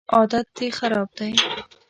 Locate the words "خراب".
0.77-1.09